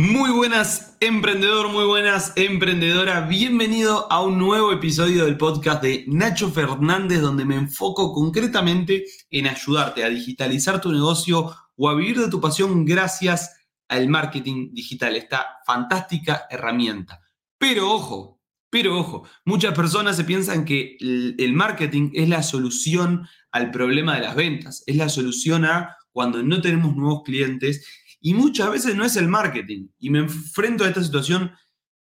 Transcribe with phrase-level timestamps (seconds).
[0.00, 3.20] Muy buenas emprendedor, muy buenas emprendedora.
[3.20, 9.46] Bienvenido a un nuevo episodio del podcast de Nacho Fernández donde me enfoco concretamente en
[9.46, 13.54] ayudarte a digitalizar tu negocio o a vivir de tu pasión gracias
[13.88, 17.20] al marketing digital, esta fantástica herramienta.
[17.58, 18.40] Pero ojo,
[18.70, 24.22] pero ojo, muchas personas se piensan que el marketing es la solución al problema de
[24.22, 27.86] las ventas, es la solución a cuando no tenemos nuevos clientes
[28.20, 29.88] y muchas veces no es el marketing.
[29.98, 31.52] Y me enfrento a esta situación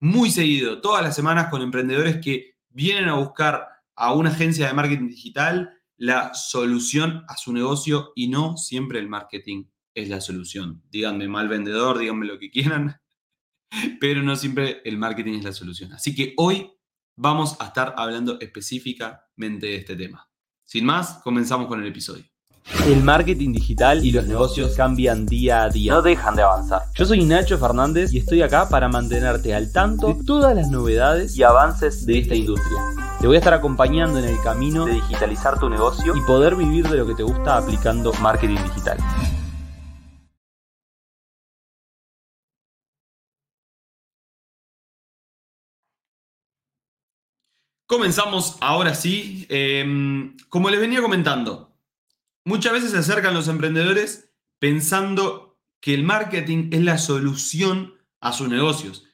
[0.00, 4.74] muy seguido, todas las semanas con emprendedores que vienen a buscar a una agencia de
[4.74, 10.82] marketing digital la solución a su negocio y no siempre el marketing es la solución.
[10.90, 13.00] Díganme mal vendedor, díganme lo que quieran,
[14.00, 15.92] pero no siempre el marketing es la solución.
[15.94, 16.70] Así que hoy
[17.16, 20.30] vamos a estar hablando específicamente de este tema.
[20.64, 22.24] Sin más, comenzamos con el episodio.
[22.68, 25.92] El marketing digital y los negocios cambian día a día.
[25.92, 26.82] No dejan de avanzar.
[26.94, 31.36] Yo soy Nacho Fernández y estoy acá para mantenerte al tanto de todas las novedades
[31.36, 32.78] y avances de esta industria.
[33.20, 36.88] Te voy a estar acompañando en el camino de digitalizar tu negocio y poder vivir
[36.88, 38.98] de lo que te gusta aplicando marketing digital.
[47.86, 49.46] Comenzamos ahora sí.
[49.48, 51.75] Em, como les venía comentando,
[52.46, 58.48] Muchas veces se acercan los emprendedores pensando que el marketing es la solución a sus
[58.48, 59.04] negocios.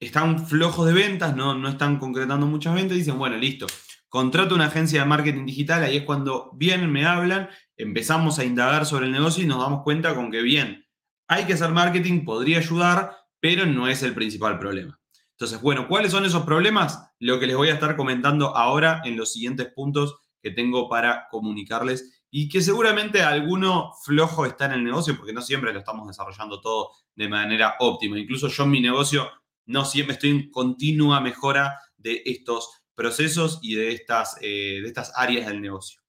[0.00, 3.66] Están flojos de ventas, no, no están concretando muchas ventas, dicen, bueno, listo,
[4.08, 8.86] contrato una agencia de marketing digital, ahí es cuando vienen, me hablan, empezamos a indagar
[8.86, 10.86] sobre el negocio y nos damos cuenta con que bien,
[11.28, 14.98] hay que hacer marketing, podría ayudar, pero no es el principal problema.
[15.32, 17.06] Entonces, bueno, ¿cuáles son esos problemas?
[17.18, 21.26] Lo que les voy a estar comentando ahora en los siguientes puntos que tengo para
[21.30, 26.06] comunicarles y que seguramente alguno flojo está en el negocio porque no siempre lo estamos
[26.06, 28.18] desarrollando todo de manera óptima.
[28.18, 29.30] Incluso yo en mi negocio
[29.64, 35.12] no siempre estoy en continua mejora de estos procesos y de estas, eh, de estas
[35.16, 36.02] áreas del negocio.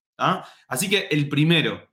[0.67, 1.89] Así que el primero,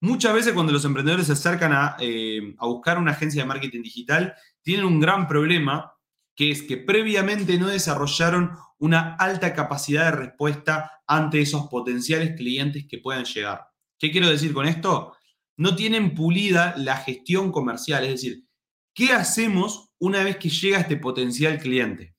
[0.00, 3.82] muchas veces cuando los emprendedores se acercan a, eh, a buscar una agencia de marketing
[3.82, 5.94] digital, tienen un gran problema
[6.34, 8.52] que es que previamente no desarrollaron
[8.84, 13.62] una alta capacidad de respuesta ante esos potenciales clientes que puedan llegar.
[13.98, 15.14] ¿Qué quiero decir con esto?
[15.56, 18.44] No tienen pulida la gestión comercial, es decir,
[18.92, 22.14] ¿qué hacemos una vez que llega este potencial cliente?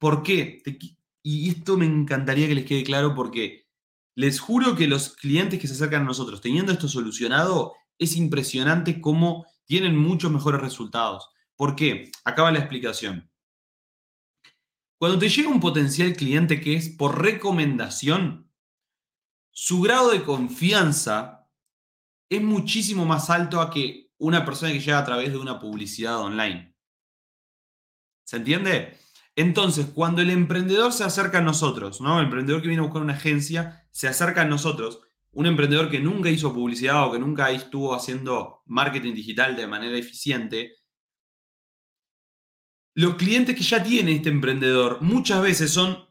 [0.00, 0.60] ¿Por qué?
[1.22, 3.68] Y esto me encantaría que les quede claro porque
[4.16, 9.00] les juro que los clientes que se acercan a nosotros teniendo esto solucionado, es impresionante
[9.00, 11.28] cómo tienen muchos mejores resultados.
[11.54, 12.10] ¿Por qué?
[12.24, 13.29] Acaba la explicación.
[15.00, 18.52] Cuando te llega un potencial cliente que es por recomendación,
[19.50, 21.48] su grado de confianza
[22.28, 26.18] es muchísimo más alto a que una persona que llega a través de una publicidad
[26.18, 26.76] online.
[28.24, 28.98] ¿Se entiende?
[29.36, 32.18] Entonces, cuando el emprendedor se acerca a nosotros, ¿no?
[32.18, 35.00] El emprendedor que viene a buscar una agencia se acerca a nosotros,
[35.30, 39.96] un emprendedor que nunca hizo publicidad o que nunca estuvo haciendo marketing digital de manera
[39.96, 40.74] eficiente,
[42.94, 46.10] los clientes que ya tiene este emprendedor muchas veces son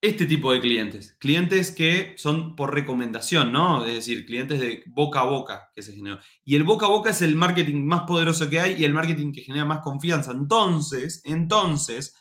[0.00, 1.16] este tipo de clientes.
[1.18, 3.86] Clientes que son por recomendación, ¿no?
[3.86, 6.18] Es decir, clientes de boca a boca que se generó.
[6.44, 9.32] Y el boca a boca es el marketing más poderoso que hay y el marketing
[9.32, 10.32] que genera más confianza.
[10.32, 12.14] Entonces, entonces,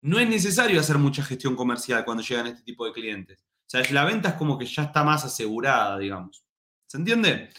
[0.00, 3.44] no es necesario hacer mucha gestión comercial cuando llegan este tipo de clientes.
[3.66, 6.42] O sea, la venta es como que ya está más asegurada, digamos.
[6.86, 7.50] ¿Se entiende?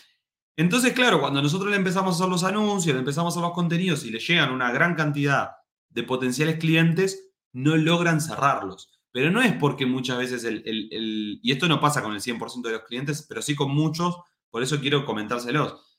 [0.59, 3.55] Entonces, claro, cuando nosotros le empezamos a hacer los anuncios, le empezamos a hacer los
[3.55, 5.51] contenidos y le llegan una gran cantidad
[5.87, 8.91] de potenciales clientes, no logran cerrarlos.
[9.13, 12.73] Pero no es porque muchas veces el, y esto no pasa con el 100% de
[12.73, 14.17] los clientes, pero sí con muchos,
[14.49, 15.97] por eso quiero comentárselos.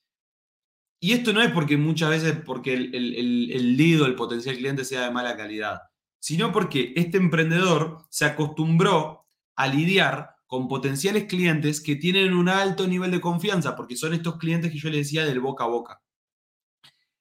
[1.01, 4.85] Y esto no es porque muchas veces porque el, el, el lead el potencial cliente
[4.85, 5.81] sea de mala calidad,
[6.19, 9.27] sino porque este emprendedor se acostumbró
[9.57, 14.37] a lidiar con potenciales clientes que tienen un alto nivel de confianza, porque son estos
[14.37, 16.03] clientes que yo les decía del boca a boca.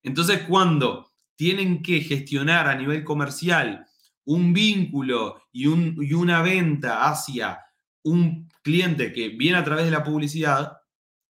[0.02, 3.86] Entonces, cuando tienen que gestionar a nivel comercial
[4.26, 7.60] un vínculo y, una venta hacia
[8.02, 10.78] un cliente que viene a través de la publicidad,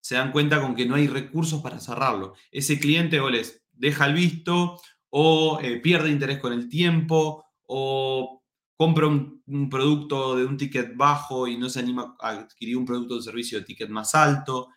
[0.00, 2.32] se dan cuenta con que no hay recursos para cerrarlo.
[2.50, 4.80] Ese cliente o les deja el visto
[5.10, 8.39] o eh, pierde interés con el tiempo o
[8.80, 13.16] compra un, producto de un ticket bajo y no se anima a adquirir un producto
[13.16, 14.68] de servicio de ticket más alto.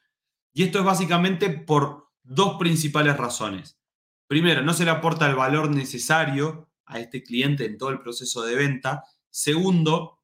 [0.52, 3.80] Y esto es básicamente por dos principales razones.
[4.28, 8.44] Primero, no se le aporta el valor necesario a este cliente en todo el proceso
[8.44, 9.06] de venta.
[9.30, 10.20] Segundo,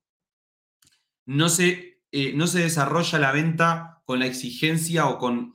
[1.25, 5.53] no se, eh, no se desarrolla la venta con la exigencia o con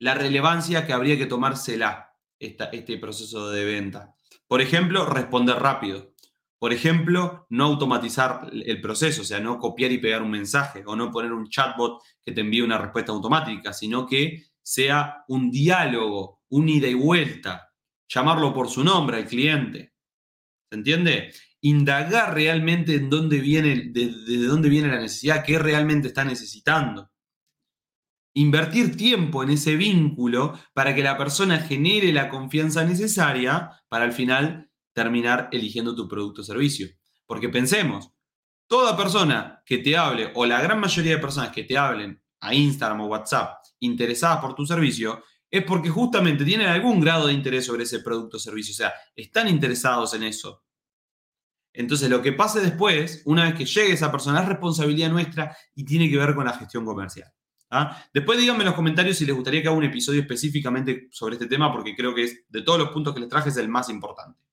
[0.00, 2.16] la relevancia que habría que tomársela.
[2.40, 4.16] este proceso de venta.
[4.48, 6.17] Por ejemplo, responder rápido.
[6.58, 10.96] Por ejemplo, no automatizar el proceso, o sea, no copiar y pegar un mensaje o
[10.96, 16.42] no poner un chatbot que te envíe una respuesta automática, sino que sea un diálogo,
[16.50, 17.72] un ida y vuelta,
[18.08, 19.94] llamarlo por su nombre al cliente.
[20.68, 21.32] ¿Se entiende?
[21.60, 27.10] Indagar realmente en dónde viene, de, dónde viene la necesidad, qué realmente está necesitando.
[28.34, 34.12] Invertir tiempo en ese vínculo para que la persona genere la confianza necesaria para al
[34.12, 34.67] final
[34.98, 36.88] terminar eligiendo tu producto o servicio.
[37.24, 38.10] Porque pensemos,
[38.66, 42.52] toda persona que te hable, o la gran mayoría de personas que te hablen a
[42.52, 47.64] Instagram o WhatsApp interesadas por tu servicio, es porque justamente tienen algún grado de interés
[47.64, 48.72] sobre ese producto o servicio.
[48.72, 50.64] O sea, están interesados en eso.
[51.72, 55.84] Entonces, lo que pase después, una vez que llegue esa persona, es responsabilidad nuestra y
[55.84, 57.32] tiene que ver con la gestión comercial.
[57.70, 58.02] ¿ah?
[58.12, 61.46] Después díganme en los comentarios si les gustaría que haga un episodio específicamente sobre este
[61.46, 63.88] tema, porque creo que es, de todos los puntos que les traje es el más
[63.90, 64.47] importante.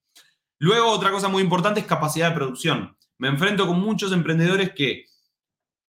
[0.58, 2.96] Luego, otra cosa muy importante es capacidad de producción.
[3.18, 5.06] Me enfrento con muchos emprendedores que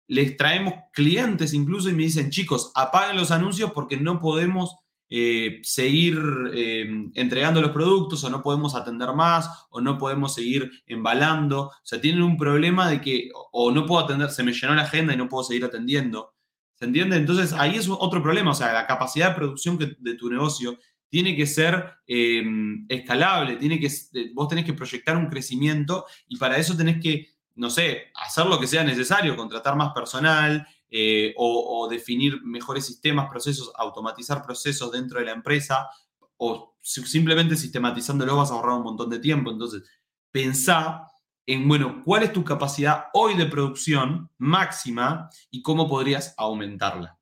[0.09, 4.77] les traemos clientes incluso y me dicen, chicos, apaguen los anuncios porque no podemos
[5.09, 6.19] eh, seguir
[6.53, 6.85] eh,
[7.15, 11.69] entregando los productos o no podemos atender más o no podemos seguir embalando.
[11.69, 14.83] O sea, tienen un problema de que o no puedo atender, se me llenó la
[14.83, 16.35] agenda y no puedo seguir atendiendo.
[16.75, 17.17] ¿Se entiende?
[17.17, 18.51] Entonces ahí es otro problema.
[18.51, 22.45] O sea, la capacidad de producción de tu negocio tiene que ser eh,
[22.89, 23.91] escalable, tiene que,
[24.35, 28.59] vos tenés que proyectar un crecimiento y para eso tenés que, no sé, hacer lo
[28.59, 35.19] que sea necesario, contratar más personal, eh, o, definir mejores sistemas, procesos, automatizar procesos dentro
[35.19, 35.89] de la empresa,
[36.37, 39.51] o simplemente sistematizándolo vas a ahorrar un montón de tiempo.
[39.51, 39.83] Entonces,
[40.31, 41.07] pensá
[41.45, 47.16] en, bueno, cuál es tu capacidad hoy de producción máxima y cómo podrías aumentarla.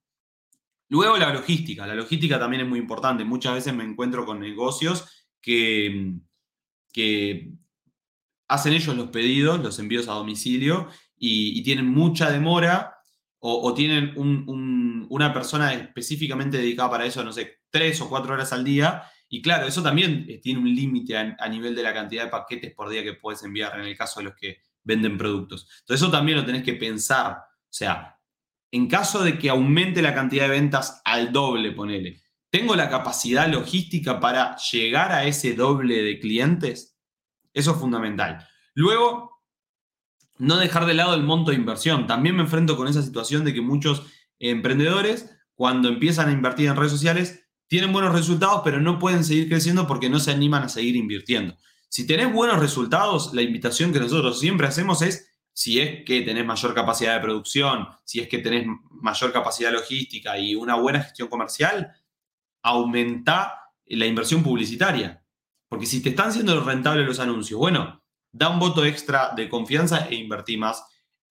[0.88, 1.86] Luego la logística.
[1.86, 3.25] La logística también es muy importante.
[3.25, 6.14] Muchas veces me encuentro con negocios que,
[6.92, 7.52] que
[8.48, 12.94] hacen ellos los pedidos, los envíos a domicilio y tienen mucha demora
[13.46, 14.14] o, tienen
[15.10, 19.02] una persona específicamente dedicada para eso, no sé, tres o cuatro horas al día.
[19.28, 22.72] Y claro, eso también eh, tiene un límite a, nivel de la cantidad de paquetes
[22.72, 25.69] por día que puedes enviar en el caso de los que venden productos.
[25.81, 27.32] Entonces eso también lo tenés que pensar.
[27.32, 28.13] O sea,
[28.70, 33.49] en caso de que aumente la cantidad de ventas al doble, ponele, ¿tengo la capacidad
[33.49, 36.96] logística para llegar a ese doble de clientes?
[37.52, 38.46] Eso es fundamental.
[38.75, 39.34] Luego,
[40.38, 42.06] no dejar de lado el monto de inversión.
[42.06, 44.02] También me enfrento con esa situación de que muchos
[44.38, 49.49] emprendedores, cuando empiezan a invertir en redes sociales, tienen buenos resultados, pero no pueden seguir
[49.49, 51.56] creciendo porque no se animan a seguir invirtiendo.
[51.88, 56.45] Si tenés buenos resultados, la invitación que nosotros siempre hacemos es, si es que tenés
[56.45, 61.29] mayor capacidad de producción, si es que tenés mayor capacidad logística y una buena gestión
[61.29, 61.95] comercial,
[62.62, 65.23] aumenta la inversión publicitaria.
[65.69, 68.03] Porque si te están siendo rentables los anuncios, bueno,
[68.33, 70.85] da un voto extra de confianza e invertí más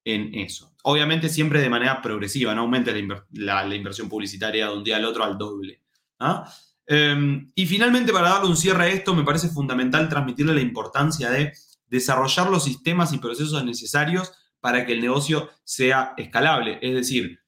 [0.06, 0.74] en eso.
[0.84, 2.94] Obviamente siempre de manera progresiva, no aumente
[3.32, 5.82] la, inversión publicitaria de un día al otro al doble.
[6.20, 6.50] ¿ah?
[6.86, 11.30] Em, y finalmente, para darle un cierre a esto, me parece fundamental transmitirle la importancia
[11.30, 11.54] de
[11.94, 16.80] desarrollar los sistemas y procesos necesarios para que el negocio sea escalable.
[16.82, 17.40] Es decir,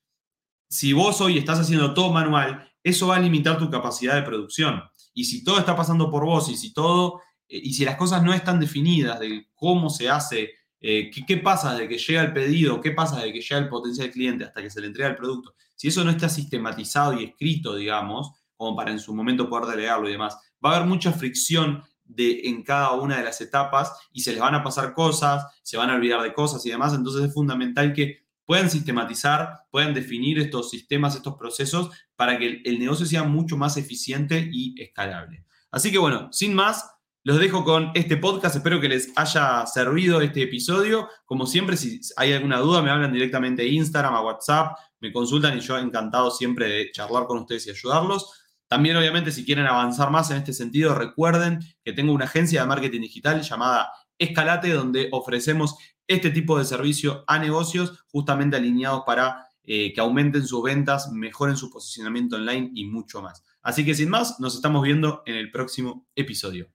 [0.69, 4.83] si vos hoy estás haciendo todo manual, eso va a limitar tu capacidad de producción.
[5.15, 8.21] Y si todo está pasando por vos y si todo eh, y si las cosas
[8.21, 12.79] no están definidas de cómo se hace, eh, qué, pasa de que llega el pedido,
[12.81, 15.55] qué pasa de que llega el potencial cliente hasta que se le entrega el producto,
[15.73, 20.07] si eso no está sistematizado y escrito, digamos, como para en su momento poder delegarlo
[20.07, 24.21] y demás, va a haber mucha fricción de, en cada una de las etapas y
[24.21, 27.25] se les van a pasar cosas, se van a olvidar de cosas y demás, entonces
[27.25, 33.05] es fundamental que puedan sistematizar, puedan definir estos sistemas, estos procesos, para que el negocio
[33.05, 35.45] sea mucho más eficiente y escalable.
[35.71, 36.89] Así que bueno, sin más,
[37.23, 41.09] los dejo con este podcast, espero que les haya servido este episodio.
[41.25, 45.57] Como siempre, si hay alguna duda, me hablan directamente a Instagram, a WhatsApp, me consultan
[45.57, 48.44] y yo encantado siempre de charlar con ustedes y ayudarlos.
[48.67, 52.67] También, obviamente, si quieren avanzar más en este sentido, recuerden que tengo una agencia de
[52.67, 55.75] marketing digital llamada Escalate, donde ofrecemos
[56.07, 61.57] este tipo de servicio a negocios justamente alineados para eh, que aumenten sus ventas, mejoren
[61.57, 63.43] su posicionamiento online y mucho más.
[63.61, 66.71] Así que sin más, nos estamos viendo en el próximo episodio.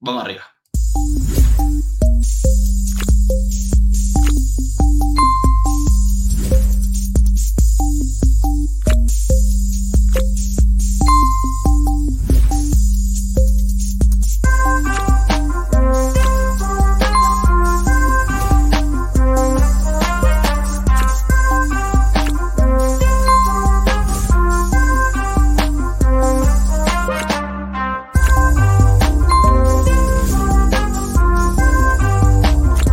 [0.00, 0.53] Vamos arriba.